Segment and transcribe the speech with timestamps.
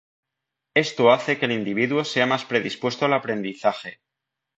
[0.73, 3.99] Esto hace que el individuo sea más predispuesto al aprendizaje.